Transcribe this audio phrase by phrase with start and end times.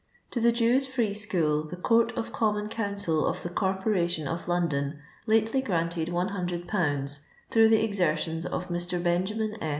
[0.31, 4.97] To the Jews' Free School the Court of Common Council of the Corporation of London
[5.27, 7.19] hitely granted 100^.,
[7.51, 8.99] through the exertions of Mr.
[8.99, 9.69] Beujamm S.